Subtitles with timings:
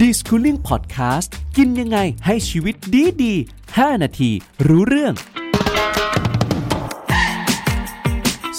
[0.00, 3.34] d i s c o o l i n g Podcast กินยังไงให้ชีวิตดีดี
[3.68, 4.30] 5นาที
[4.66, 5.14] รู้เรื่อง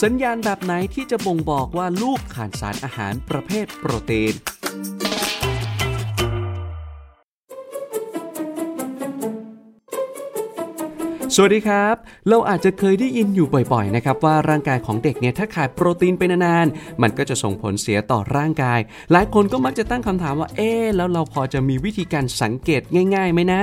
[0.01, 4.33] สัญญาณแบบไหนที่จะบ่งบอกว่าลูกขาดสารอาหารประเภทโปรตีน
[11.33, 11.95] สวัสดีครับ
[12.29, 18.79] เราอาจจะเคยได้ยินอยู่บ่อยๆนะครับว่าร่างกายของเด็กเนี่ยถ้าขาดโปรตีนไปนานๆ มันก็จะส่งผลเสียต่อร่างกาย
[19.11, 22.81] หลายคนก็มักจะตั้งคำถามว่า เอ๊แล้วเราพอจะมีวิธีการสังเกต
[23.15, 23.61] ง่ายๆไหมนะ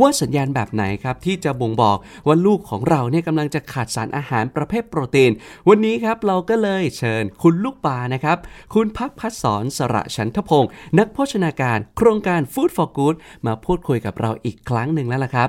[0.00, 5.30] ว่าสัญญาณแบบไหนครับที่จะบ่งบอกว่าลูกของเราเนี่ยกำลังจะขาดสารอาหารประเภทโปรตีน
[5.68, 8.38] วันนี้ครับเราก็เลยเชิญคุณลูกปลานะครับ
[8.74, 15.48] คุณพักพัฒสอนสระฉันทพงศ์นักโภชนาการโครงการ Food for Good มาพูดคุยกับเราอีกครั้งหนึ่งแล้วล่ะครับ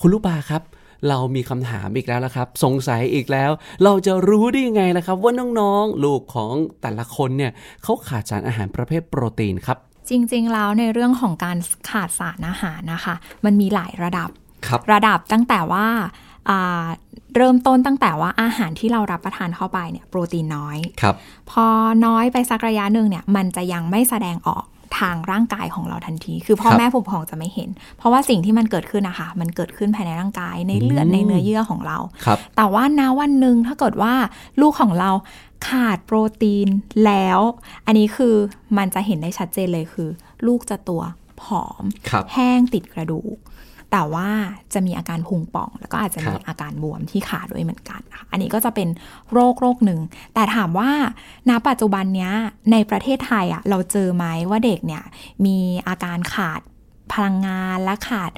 [0.00, 0.62] คุณลูกปลาครับ
[1.08, 3.50] เรามีคำถามอีกแล้วละครับ สงสัยอีกแล้ว
[3.84, 6.52] เราจะรู้ได้ยังไงล่ะครับ ว่าน้องๆ ลูกของ
[6.82, 7.52] แต่ละคนเนี่ย
[7.82, 11.56] เขาขาดสารอาหารประเภทโปรตีนครับ จริงๆ แล้วในเรื่องของการ
[11.90, 14.28] ขาดสารอาหารนะคะ มันมีหลายระดับ
[14.66, 15.86] ครับระดับตั้งแต่ว่า
[16.48, 16.84] อ่า
[17.36, 21.14] เริ่มต้นตั้งแต่ว่าอาหารที่เรารับประทานเข้าไปเนี่ยโปรตีนน้อย ครับ
[21.50, 21.66] พอ
[22.06, 24.64] น้อยไปสักระยะหนึ่งเนี่ยมันจะยังไม่แสดงออก
[24.98, 34.14] ทางร่างกายของเราทันที คือพ่อครับแม่ผู้ปกครองจะไม่เห็น เพราะว่าสิ่งที่มันเกิดขึ้นนะคะ มันเกิดขึ้นภายในร่างกายในเลือดอืมในเนื้อเยื่อของเราครับแต่ว่าณวันหนึ่งถ้าเกิดว่า
[34.60, 35.10] ลูกของเรา
[35.68, 36.68] ขาดโปรตีน
[37.06, 37.40] แล้ว
[37.86, 38.34] อันนี้คือ
[38.76, 40.08] มันจะเห็นได้ชัดเจนเลยคือ
[40.46, 41.02] ลูกจะตัว
[41.42, 43.36] ผอมครับแห้งติดกระดูก
[43.92, 44.28] แต่ว่า
[44.74, 48.88] จะมีอาการพุงป่อง แล้วก็อาจจะมีครับอาการบวมที่ขาด้วยเหมือนกันนะคะอันนี้ก็จะเป็น
[49.32, 50.00] โรคโรคหนึ่ง
[50.34, 50.90] แต่ถามว่า
[51.48, 52.32] ณปัจจุบันเนี้ย
[52.72, 55.04] ในประเทศไทยอะเราเจอไหมว่าเด็กเนี่ย
[55.44, 55.56] มี
[55.88, 56.60] อาการขาด
[57.12, 58.30] พลังงานและขาด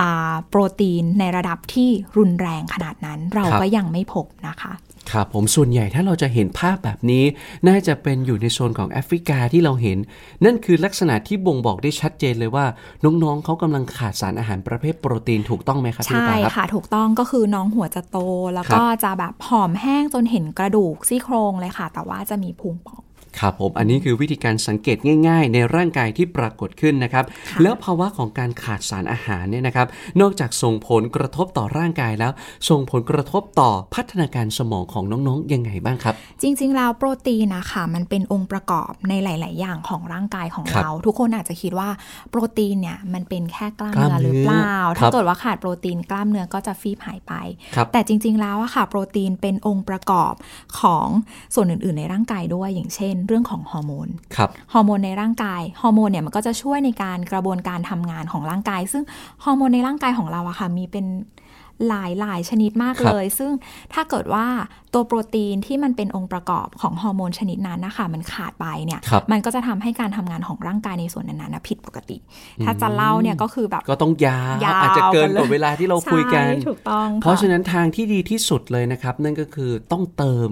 [0.00, 4.74] อ่าโปรตีนในระดับที่รุนแรงขนาดนั้น เราครับก็ยังไม่พบนะคะ
[5.12, 7.24] ครับผมส่วนใหญ่ถ้าเราจะเห็นภาพแบบนี้
[7.68, 9.98] น่าจะเป็นอยู่ในโซนของแอฟริกาที่เราเห็น
[10.44, 12.66] นั่นคือลักษณะที่บ่งบอกได้ชัดเจนเลยว่า
[13.04, 18.18] น้องๆเขากำลังขาดสารอาหารประเภทโปรตีนถูกต้องไหมครับพี่ลูกใช่ปลาครับค่ะ ถูกต้องก็คือน้องหัวจะโต
[18.54, 23.02] แล้วก็จะแบบผอมแห้งจนเห็นกระดูกซี่โครงเลยค่ะ แต่ว่าจะมีพุงป่อง
[23.40, 29.86] ครับผมอันนี้คือวิธีการสังเกตง่าย ๆ ในร่างกายที่ปรากฏขึ้นนะครับค่ะแล้วภาวะของการขาดสารอาหารเนี่ยนะครับ
[30.20, 32.32] นอกจากส่งผลกระทบต่อร่างกายแล้ว
[32.68, 41.88] ส่งผลกระทบต่อพัฒนาการสมองของน้องๆ ยังไงบ้างครับ จริง ๆ แล้วโปรตีนนะคะมันเป็นองค์ประกอบในหลาย ๆ อย่างของร่างกายของครับเรา ทุกคนอาจจะคิดว่า
[42.30, 47.32] โปรตีนเนี่ยมันเป็นแค่กล้ามกล้ามเนื้อหรือเปล่าเนื้อถ้าเกิดว่าขาดโปรตีนกล้ามเนื้อก็จะฟีบหายไป
[47.76, 50.34] ครับแต่จริง ๆ แล้วอะค่ะโปรตีนเป็นองค์ประกอบ
[50.80, 51.08] ของ
[51.54, 59.02] ส่วนอื่น ๆ ในร่างกายด้วยอย่างเช่นเรื่องของฮอร์โมนครับฮอร์โมนในร่างกายฮอร์โมนเนี่ยมันก็จะช่วยในการกระบวนการทำงานของร่างกาย ซึ่ง
[59.44, 61.06] ฮอร์โมนในร่างกายของเราอะค่ะมีเป็น
[61.88, 63.52] หลายหลายชนิดมากครับเลย ซึ่ง
[63.92, 64.46] ถ้าเกิดว่า
[64.98, 72.16] ตัวโปรตีนที่มันเป็นองค์ประกอบของฮอร์โมนชนิดนั้นนะคะมันขาดไปเนี่ยครับมันก็จะทำให้การทำงานของร่างกายในส่วนนั้นๆนะผิดปกติ
[72.64, 80.50] ถ้าจะเล่าเนี่ยก็คือแบบก็ต้องยาวยาวอาจจะเกินกว่าไปเลยเวลาที่เราคุยกันใช่ถูกต้องค่เพราะฉะนั้นทางที่ดีที่สุดเลยนะครับ นั่นก็คือต้องเติม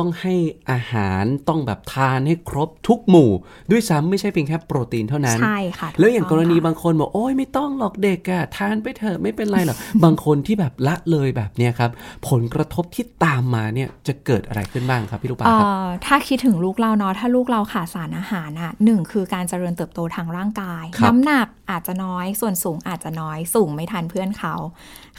[0.00, 0.34] ต้องให้
[0.70, 3.30] อาหารต้องแบบทานให้ครบทุกหมู่
[3.70, 11.90] ด้วยซ้ำไม่ใช่เพียงแค่โปรตีนเท่านั้น ใช่ค่ะถูแล้วอย่างกรณีต้ค่ะบางคนบอกโอ้ยไม่ต้องหรอกเด็กอะทานไปเถอะไม่เป็นไรหรอก บางคนที่แบบละเลยแบบเนี้ยครับ
[12.28, 24.54] ผลกระทบที่ตามมาเนี่ยจะเกิดอะไรขึ้นบ้างครับพี่ลูกปลาเอ่ครับอถ้าคิดถึงลูกเราเนาะถ้าลูกเราขาดสารอาหารอะหนึ่งคือการเจริญเติบโตทางร่างกายครับน้ำหนักอาจจะน้อย ส่วนสูงอาจจะน้อย สูงไม่ทันเพื่อนเขา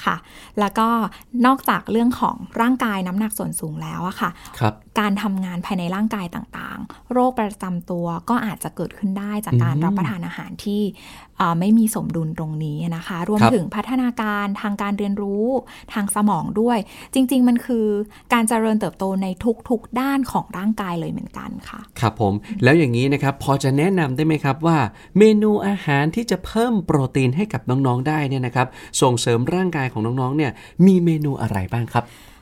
[0.03, 0.15] ค่ะ
[0.59, 0.89] แล้วก็
[1.45, 4.29] นอกจากเรื่องของร่างกายน้ำหนักส่วนสูงแล้วอะค่ะ
[4.59, 10.81] ครับ การทำงานภายในร่างกายต่างๆ โรคประจำตัวก็อาจจะเกิดขึ้นได้จากการอืมรับประทานอาหารที่
[11.37, 15.45] เอ่อไม่มีสมดุลตรงนี้นะคะ รวมครับถึงพัฒนาการทางการเรียนรู้
[15.93, 16.77] ทางสมองด้วย
[17.13, 17.85] จริง ๆ มันคือ
[18.33, 19.27] การเจริญเติบโตใน
[19.69, 22.33] ทุกๆด้านของร่างกายเลยเหมือนกันค่ะ ครับผม
[22.63, 24.77] แล้วอย่างนี้นะครับ พอจะแนะนำได้ไหมครับว่า
[25.17, 28.67] เมนูอาหารที่จะเพิ่มโปรตีนให้กับน้องๆได้เนี่ยนะครับ
[29.01, 30.51] ส่งเสริมร่างกายของน้องๆเนี่ย
[30.85, 32.36] มีเมนูอะไรบ้างครับเอ่อ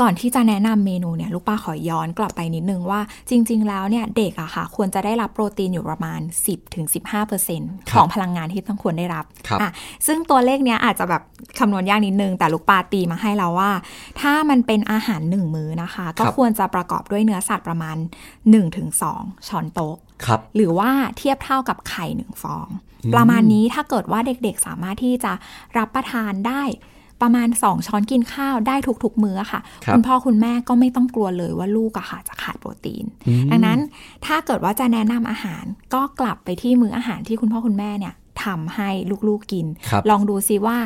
[0.00, 6.20] ก่อนที่จะแนะนำเมนูเนี่ยลูกป้าขอย้อนกลับไปนิดนึงว่าจริง ๆ แล้วเนี่ยเด็กอะค่ะ ควรจะได้รับโปรตีนอยู่ประมาณ
[7.06, 9.70] 10-15%ของพลังงานที่ต้องควรได้รับครับอะ
[10.06, 11.22] ซึ่งตัวเลขเนี้ยอาจจะแบบ
[11.58, 13.70] คำนวณยากนิดนึง แต่ลูกปลาตีมาให้แล้วว่า
[14.20, 17.96] ถ้ามันเป็นอาหารหนึ่งมื้อนะคะ ก็ครับควรจะประกอบด้วยเนื้อสัตว์ประมาณ
[18.72, 22.68] 1-2 ช้อนโต๊ะครับหรือว่าเทียบเท่ากับไข่หนึ่งฟอง
[23.14, 25.32] ประมาณนี้ถ้าเกิดว่าเด็กๆสามารถที่จะ
[25.78, 26.62] รับประทานได้
[27.22, 33.04] ประมาณ 2 ช้อนกินข้าวได้ทุกๆมื้อค่ะครับณพ่อคุณแม่ก็ไม่ต้องกลัวเลยว่าลูกอะค่ะจะขาดโปรตีน
[33.50, 33.78] ดังนั้น
[34.26, 35.64] ถ้าเกิดว่าจะแนะนำอาหาร
[35.94, 38.14] ก็กลับไปที่มื้ออาหารที่คุณพ่อคุณแม่เนี่ย
[38.44, 38.90] ทำให้
[39.28, 40.76] ลูกๆกินครับลองดูซิว่า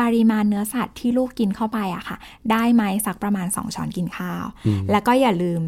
[0.00, 2.16] ปริมาณเนื้อสัตว์ที่ลูกกินเข้าไปอะค่ะ
[2.50, 4.44] ได้ไหมสักประมาณ 2 ช้อนกินข้าว
[4.90, 5.60] แล้วก็อย่าลืม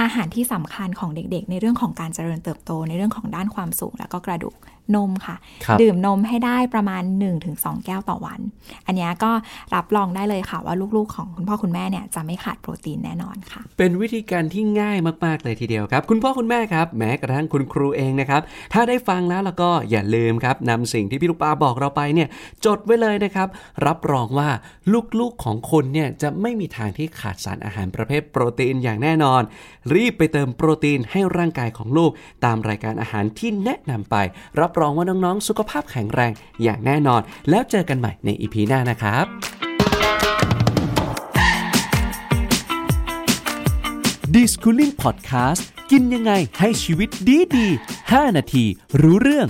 [0.00, 4.56] อาหารที่สำคัญของเด็กๆ ในเรื่องของการเจริญเติบโตในเรื่องของด้านความสูง แล้วก็กระดูก
[4.96, 7.02] นมค่ะครับดื่มนมให้ได้ประมาณ
[7.44, 8.40] 1-2 แก้วต่อวัน
[8.86, 9.30] อันเนี้ยก็
[9.74, 18.42] รับรองได้เลยค่ะว่าลูกๆ ของคุณพ่อคุณแม่เนี่ยจะไม่ขาดโปรตีนแน่นอนค่ะ เป็นวิธีการที่ง่ายมากๆเลยทีเดียวครับ คุณพ่อคุณแม่ครับ แม้กระทั่งคุณครูเองนะครับ
[18.72, 22.28] ถ้าได้ฟังแล้วแล้วก็อย่าลืมครับนำสิ่งที่พี่ลูกปลาบอกเราไปเนี่ย
[22.64, 23.48] จดไว้เลยนะครับ
[23.86, 24.48] รับรองว่า
[25.18, 29.42] ลูกๆของคนเนี่ยจะไม่มีทางที่ขาดสารอาหารประเภทโปรตีนอย่างแน่นอน
[29.94, 32.10] รีบไปเติมโปรตีนให้ร่างกายของลูก
[32.44, 34.16] ตามรายการอาหารที่แนะนำไป
[34.60, 36.32] รับรองว่าน้องๆ สุขภาพแข็งแรง
[36.62, 37.20] อย่างแน่นอน
[37.50, 39.26] แล้วเจอกันใหม่ใน EP หน้านะครับ
[44.34, 47.66] Deschooling Podcast กินยังไงให้ชีวิตดีดี
[48.02, 48.64] 5 นาที
[49.00, 49.48] รู้เรื่อง